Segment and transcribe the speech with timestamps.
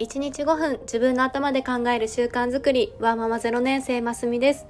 [0.00, 2.92] 1日5分自分の頭で考える習慣づくり。
[2.98, 4.66] ワーママ0年生ますみです、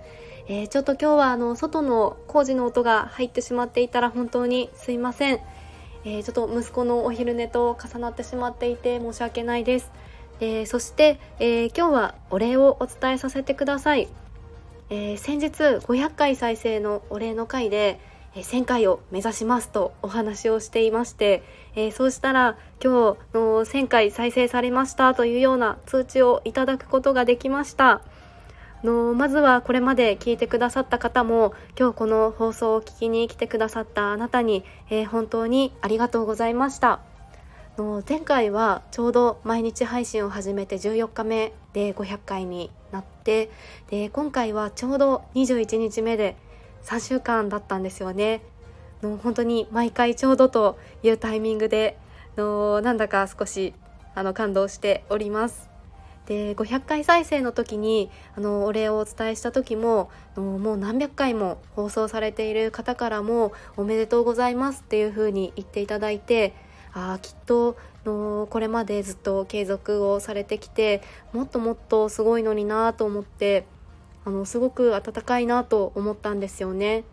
[0.48, 5.40] えー、ちょっと今日はあの外の工事の音が入ってしまっていたら本当にすいません、
[6.04, 9.90] えー、ちょっと息子のお昼寝と重なってしまっていて申し訳ないです、
[10.40, 14.08] えー、そして、え今日はお礼をお伝えさせてください、
[14.90, 17.98] え先日500回再生のお礼の回で
[18.34, 21.42] 1000回を目指しますとお話をしていまして、
[21.76, 28.02] えー、そうしたら今日の1000回再生されましたというような通知をいただくことができました。
[28.82, 37.00] のまずはこれまで聞いてくださった方も今日この放送を聞きに来てくださったあなたに、えー、本当にありがとうございました。
[37.76, 43.50] の前回はちょうど毎日配信を始めて14日目で500回になって
[43.90, 46.36] で今回はちょうど21日目で
[46.84, 48.42] 3週間だったんですよね。
[49.02, 51.98] の本当に毎回ちょうどというタイミングで
[52.36, 53.74] のなんだか少し
[54.14, 55.68] あの感動しております。
[56.26, 66.54] で500回再生の時にあのお礼をお伝えした時ももう何百回も放送されている方からも「おめでとうございます」っていう風に言っていただいて
[66.94, 73.66] あきっとのこれまでずっと継続をされてきてもっともっとすごいのになと思って
[74.24, 77.04] あのすごく温かいなと思ったんですよね。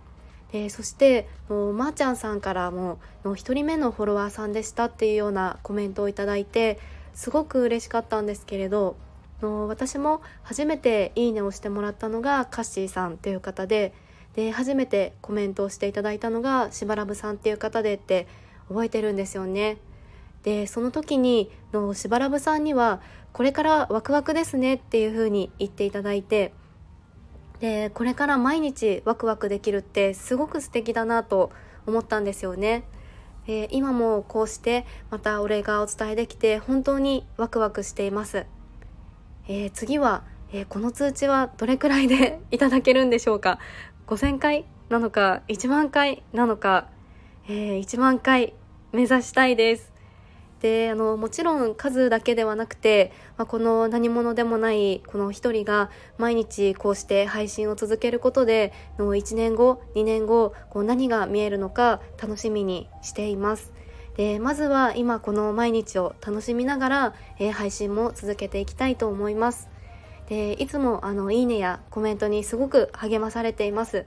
[0.52, 6.78] でそしてまー、ちゃんさんからもの1人目のフォロワーさんでしたっていうようなコメントをいただいて
[7.14, 8.98] すごく嬉しかったんですけれど
[9.42, 13.94] の私も初めて「いいね」をしてもらったのがカッシーさんという方で
[14.36, 18.28] で初めてコメントをしていただいたのがしばらぶさんっていう方でって
[18.70, 19.78] 覚えてるんですよね。
[20.44, 23.02] でその時にのしばらぶさんには
[23.34, 26.54] 「これからワクワクですね」っていう風に言っていただいて
[27.62, 31.52] でこれから毎日ワクワクできるってすごく素敵だなと
[31.86, 32.84] 思ったんですよね。
[33.48, 38.46] えー、今もこうしてまたお礼がお伝えできて本当にワクワクしています。
[39.48, 43.60] えー、次は、えー、この通知はどれくらいで いただけるんでしょうか
[44.08, 46.88] ？5000回なのか1万回なのか、
[47.48, 48.56] え1万回
[48.92, 49.94] 目指したいです。
[50.62, 55.90] であのもちろん数だけではなくて、まあ、この何者でもないこの一人が
[56.20, 63.74] 毎日こうして配信を続けることでの1年後2年後こう何が見えるのか楽しみにしています。
[64.18, 69.68] でまずは今この毎日を楽しみながら、えー、配信も続けていきたいと思います。
[70.30, 74.06] でいつもあのいいねやコメントにすごく励まされています。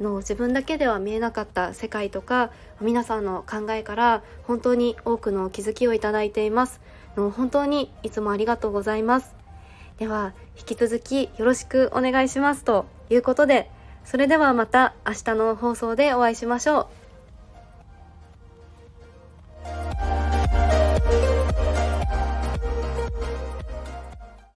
[0.00, 6.80] の自分だけでは見えなかった世界とか皆さんの考えから本当に多くの気づきをいただいています。
[7.16, 9.34] の本当にいつもありがとうございます。
[9.98, 13.70] では引き続きよろしくお願いしますということで
[14.04, 17.01] それではまた明日の放送でお会いしましょう。